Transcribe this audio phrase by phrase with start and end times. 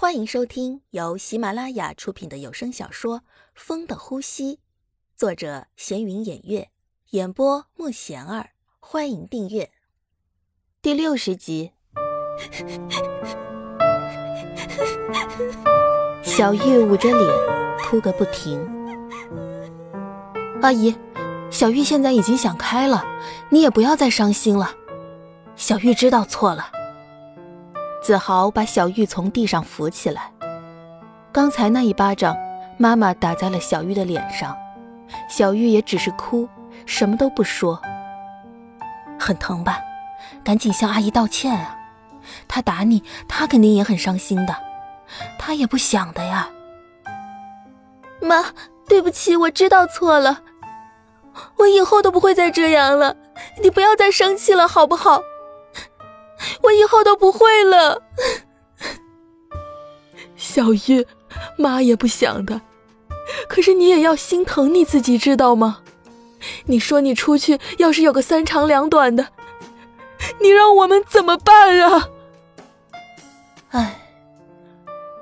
[0.00, 3.18] 欢迎收听由喜马拉雅出品的有声小说
[3.52, 4.54] 《风的呼吸》，
[5.16, 6.68] 作者闲云掩月，
[7.10, 8.50] 演播莫贤儿。
[8.78, 9.72] 欢迎订阅
[10.80, 11.72] 第六十集。
[16.22, 18.64] 小玉捂着脸哭个不停。
[20.62, 20.94] 阿姨，
[21.50, 23.04] 小玉现在已经想开了，
[23.50, 24.76] 你也不要再伤心了。
[25.56, 26.77] 小玉知道错了。
[28.02, 30.30] 子豪把小玉从地上扶起来。
[31.32, 32.36] 刚才那一巴掌，
[32.78, 34.56] 妈妈打在了小玉的脸上，
[35.28, 36.48] 小玉也只是哭，
[36.86, 37.80] 什么都不说。
[39.18, 39.80] 很疼吧？
[40.44, 41.76] 赶紧向阿姨道歉啊！
[42.46, 44.54] 她打你，她肯定也很伤心的，
[45.38, 46.48] 她也不想的呀。
[48.20, 48.46] 妈，
[48.88, 50.40] 对不起，我知道错了，
[51.56, 53.16] 我以后都不会再这样了。
[53.62, 55.20] 你不要再生气了，好不好？
[56.68, 58.02] 我以后都不会了，
[60.36, 61.06] 小玉，
[61.56, 62.60] 妈也不想的，
[63.48, 65.78] 可是你也要心疼你自己，知道吗？
[66.66, 69.28] 你说你出去要是有个三长两短的，
[70.42, 72.10] 你让我们怎么办啊？
[73.70, 73.98] 唉，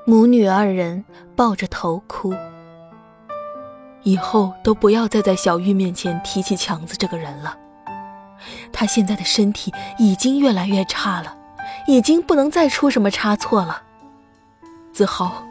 [0.05, 1.05] 母女二人
[1.37, 2.35] 抱着头哭。
[4.03, 7.57] 以后都不要再在小玉面前提起强子这个人了。
[8.73, 11.37] 他现在的身体已经越来越差了，
[11.87, 13.83] 已经不能再出什么差错了。
[14.92, 15.42] 子豪，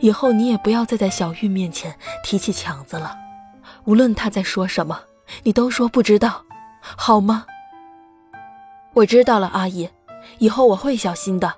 [0.00, 3.16] 以后你也不要再在小玉面前提起强子了，
[3.84, 5.00] 无论他在说什么，
[5.42, 6.44] 你都说不知道，
[6.80, 7.46] 好吗？
[8.92, 9.88] 我知道了，阿姨，
[10.38, 11.54] 以后我会小心的。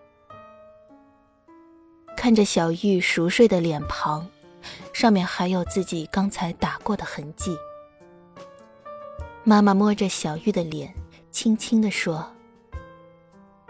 [2.16, 4.26] 看着小玉熟睡的脸庞，
[4.92, 7.56] 上面还有自己刚才打过的痕迹。
[9.44, 10.92] 妈妈摸着小玉的脸，
[11.30, 12.26] 轻轻地说：“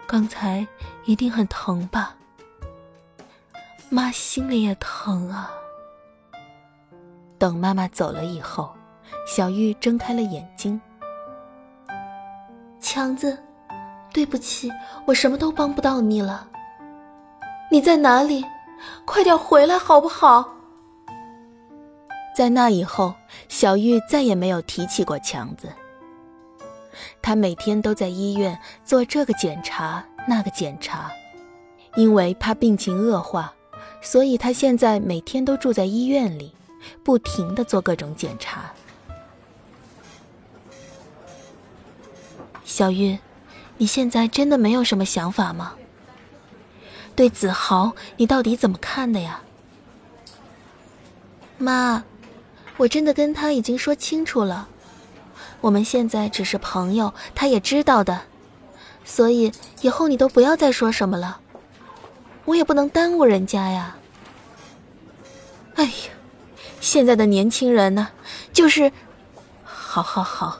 [0.07, 0.65] 刚才
[1.05, 2.15] 一定很疼吧？
[3.89, 5.51] 妈心里也疼啊。”
[7.37, 8.73] 等妈妈走了以后，
[9.27, 10.79] 小玉睁开了眼睛。
[12.79, 13.37] 强子，
[14.13, 14.71] 对不起，
[15.05, 16.47] 我什么都帮不到你了。
[17.69, 18.43] 你在哪里？
[19.05, 20.47] 快点回来好不好？
[22.35, 23.13] 在那以后，
[23.49, 25.67] 小玉再也没有提起过强子。
[27.21, 31.11] 她每天都在医院做这个检查那个检查，
[31.95, 33.53] 因为怕病情恶化，
[34.01, 36.53] 所以她现在每天都住在医院里，
[37.03, 38.71] 不停的做各种检查。
[42.63, 43.17] 小玉，
[43.77, 45.73] 你现在真的没有什么想法吗？
[47.15, 49.41] 对子豪，你到底怎么看的呀？
[51.57, 52.03] 妈。
[52.79, 54.69] 我真的跟他已经说清楚了，
[55.61, 58.21] 我们现在只是朋友，他也知道的，
[59.03, 59.51] 所以
[59.81, 61.39] 以后你都不要再说什么了，
[62.45, 63.97] 我也不能耽误人家呀。
[65.75, 65.91] 哎呀，
[66.79, 68.09] 现在的年轻人呢，
[68.53, 68.91] 就是，
[69.63, 70.59] 好好好，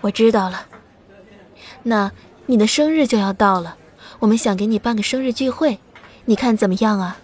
[0.00, 0.66] 我知道了。
[1.82, 2.10] 那
[2.46, 3.76] 你的生日就要到了，
[4.18, 5.78] 我们想给你办个生日聚会，
[6.24, 7.18] 你看怎么样啊？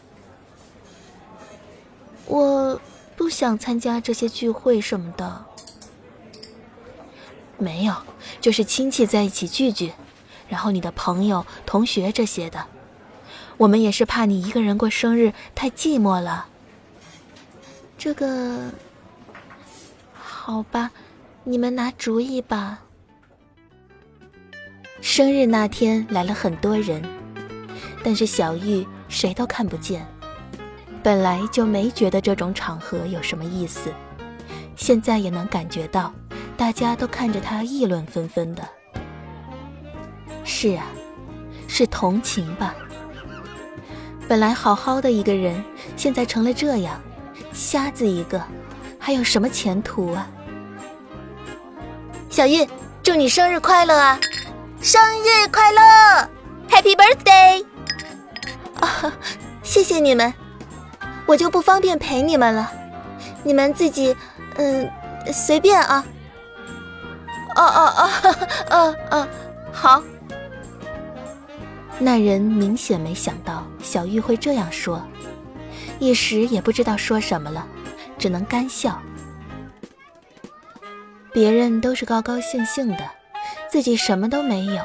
[2.27, 2.81] 我。
[3.19, 5.45] 不想参加这些聚会什么的，
[7.59, 7.95] 没有，
[8.41, 9.93] 就是亲戚在一起聚聚，
[10.49, 12.67] 然后你的朋友、同学这些的。
[13.57, 16.47] 我们也是怕你一个人过生日太寂寞了。
[17.99, 18.71] 这个，
[20.15, 20.93] 好吧，
[21.43, 22.79] 你们拿主意吧。
[25.01, 27.03] 生日那天来了很多人，
[28.05, 30.07] 但是小玉谁都看不见。
[31.03, 33.93] 本来就没觉得这种场合有什么意思，
[34.77, 36.13] 现在也能感觉到，
[36.59, 38.69] 大家都看着他议论纷纷的。
[40.45, 40.87] 是啊，
[41.69, 42.75] 是同情吧？
[44.27, 45.63] 本来好好的一个人，
[45.97, 47.01] 现在成了这样，
[47.53, 48.43] 瞎子一个，
[48.99, 50.29] 还有什么前途啊？
[52.29, 52.67] 小玉，
[53.05, 54.19] 祝你生日快乐啊！
[54.83, 55.81] 生日快乐
[56.69, 57.65] ，Happy Birthday！
[58.81, 59.13] 啊，
[59.63, 60.35] 谢谢你们。
[61.25, 62.73] 我就不方便陪你们了，
[63.45, 64.17] 你们自己，
[64.57, 64.91] 嗯，
[65.33, 66.05] 随便啊。
[67.65, 68.11] 哦哦
[68.71, 69.29] 哦，嗯嗯，
[69.73, 70.03] 好。
[71.99, 75.03] 那人明显没想到小玉会这样说，
[75.99, 77.67] 一时也不知道说什么了，
[78.17, 79.01] 只能干笑。
[81.33, 83.11] 别人都是高高兴兴的，
[83.69, 84.83] 自己什么都没有，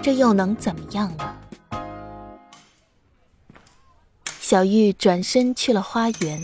[0.00, 1.34] 这又能怎么样呢？
[4.40, 6.40] 小玉转身去了花园，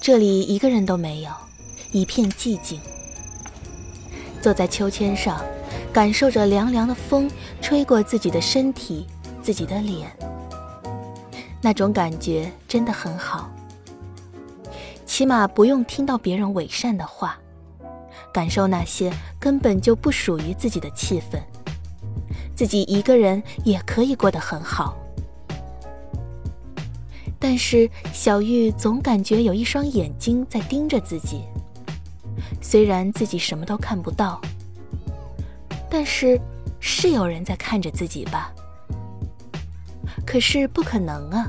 [0.00, 1.30] 这里一个人都没有，
[1.92, 2.80] 一片寂静。
[4.40, 5.40] 坐在秋千上，
[5.92, 7.30] 感受着凉凉的风
[7.60, 9.06] 吹过自己的身体、
[9.42, 10.10] 自己的脸，
[11.60, 13.50] 那种感觉真的很好。
[15.04, 17.36] 起码不用听到别人伪善的话，
[18.32, 21.40] 感受那些根本就不属于自己的气氛，
[22.54, 24.96] 自己一个人也可以过得很好。
[27.40, 31.42] 但是小玉总感觉有一双眼睛在盯着自己，
[32.60, 34.40] 虽然自己什么都看不到，
[35.90, 36.40] 但是
[36.80, 38.52] 是有人在看着自己吧？
[40.26, 41.46] 可是不可能啊！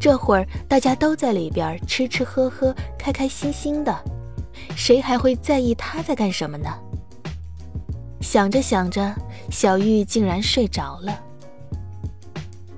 [0.00, 3.96] 这会儿大家都在里边吃吃喝喝，开开心心的，
[4.76, 6.68] 谁还会在意他在干什么呢？
[8.20, 9.14] 想着想着，
[9.50, 11.20] 小玉竟然睡着了，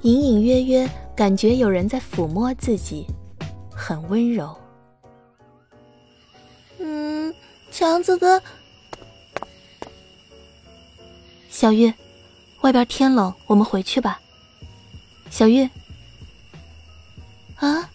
[0.03, 0.91] 隐隐约约。
[1.17, 3.07] 感觉有人在抚摸自己，
[3.71, 4.57] 很温柔。
[7.71, 8.43] 强子哥，
[11.49, 11.93] 小玉，
[12.61, 14.21] 外边天冷，我们回去吧。
[15.31, 15.69] 小玉，
[17.57, 17.89] 啊，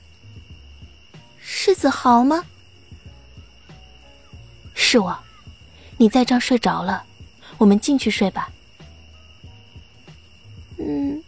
[1.39, 2.45] 是子豪吗？
[4.73, 5.17] 是我，
[5.97, 7.03] 你在这儿睡着了，
[7.57, 8.49] 我们进去睡吧。
[10.77, 11.21] 嗯。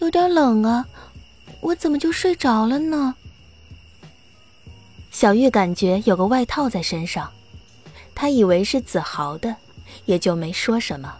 [0.00, 0.86] 有点冷啊，
[1.60, 3.14] 我怎么就睡着了呢？
[5.12, 7.30] 小玉感觉有个外套在身上，
[8.14, 9.54] 她以为是子豪的，
[10.06, 11.14] 也就没说什么。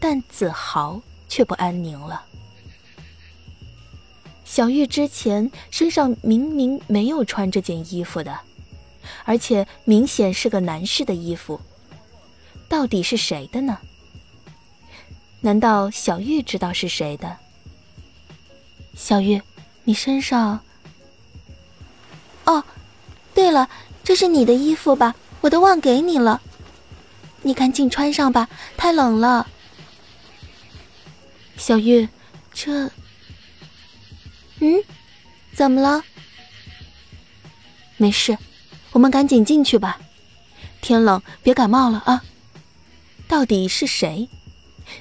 [0.00, 2.24] 但子豪却不安宁了。
[4.44, 8.38] 小玉之前身上明明没有穿这件衣服的，
[9.24, 11.60] 而且明显是个男士的衣服，
[12.68, 13.78] 到底是谁的呢？
[15.40, 17.36] 难道小玉知道是谁的？
[18.96, 19.40] 小玉，
[19.84, 20.60] 你身上……
[23.38, 23.68] 对了，
[24.02, 25.14] 这是你的衣服吧？
[25.42, 26.42] 我都忘给你了，
[27.42, 29.46] 你赶紧穿上吧，太冷了。
[31.56, 32.08] 小玉，
[32.52, 32.90] 这……
[34.58, 34.82] 嗯，
[35.54, 36.02] 怎么了？
[37.96, 38.36] 没事，
[38.90, 40.00] 我们赶紧进去吧。
[40.80, 42.24] 天冷，别感冒了啊。
[43.28, 44.28] 到底是谁？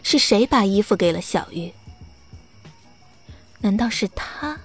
[0.03, 1.73] 是谁把衣服给了小玉？
[3.61, 4.59] 难道是他？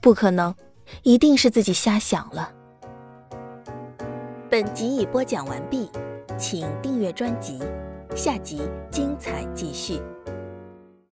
[0.00, 0.54] 不可能，
[1.02, 2.52] 一定是自己瞎想了。
[4.50, 5.90] 本集已播讲完毕，
[6.38, 7.58] 请订阅专辑，
[8.14, 8.60] 下集
[8.90, 10.00] 精彩继续。